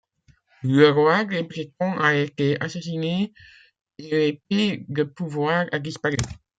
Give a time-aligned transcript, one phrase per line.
[0.63, 3.31] Le roi des Britons a été assassiné
[3.99, 6.17] et l’Épée de pouvoir a disparu.